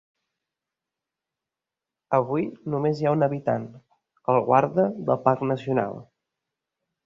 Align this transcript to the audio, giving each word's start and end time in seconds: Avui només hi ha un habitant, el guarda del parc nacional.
Avui 2.19 2.49
només 2.75 3.01
hi 3.03 3.09
ha 3.09 3.13
un 3.19 3.27
habitant, 3.27 3.69
el 4.35 4.43
guarda 4.51 4.89
del 5.11 5.23
parc 5.29 5.49
nacional. 5.55 6.05